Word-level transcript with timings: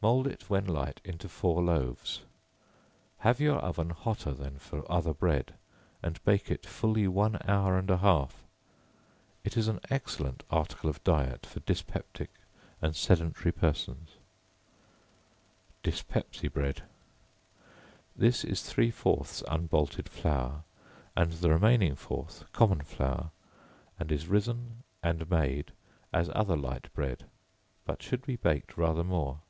Mould 0.00 0.28
it, 0.28 0.48
when 0.48 0.64
light, 0.64 1.00
into 1.02 1.28
four 1.28 1.60
loaves 1.60 2.20
Have 3.18 3.40
your 3.40 3.58
oven 3.58 3.90
hotter 3.90 4.30
than 4.32 4.60
for 4.60 4.88
other 4.88 5.12
bread, 5.12 5.54
and 6.04 6.22
bake 6.22 6.52
it 6.52 6.64
fully 6.64 7.08
one 7.08 7.36
hour 7.48 7.76
and 7.76 7.90
a 7.90 7.96
half. 7.96 8.44
It 9.42 9.56
is 9.56 9.66
an 9.66 9.80
excellent 9.90 10.44
article 10.52 10.88
of 10.88 11.02
diet 11.02 11.44
for 11.44 11.58
dyspeptic 11.58 12.30
and 12.80 12.94
sedentary 12.94 13.50
persons. 13.50 14.10
Dyspepsy 15.82 16.46
Bread. 16.46 16.84
This 18.14 18.44
is 18.44 18.62
three 18.62 18.92
fourths 18.92 19.42
unbolted 19.48 20.08
flour, 20.08 20.62
and 21.16 21.32
the 21.32 21.50
remaining 21.50 21.96
fourth 21.96 22.44
common 22.52 22.82
flour, 22.82 23.30
and 23.98 24.12
is 24.12 24.28
risen 24.28 24.84
and 25.02 25.28
made 25.28 25.72
as 26.12 26.30
other 26.36 26.56
light 26.56 26.86
bread, 26.94 27.24
but 27.84 28.00
should 28.00 28.24
be 28.24 28.36
baked 28.36 28.76
rather 28.76 29.02
more. 29.02 29.40